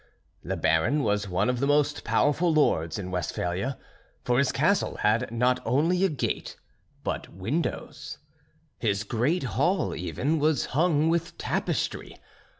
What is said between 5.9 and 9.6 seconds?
a gate, but windows. His great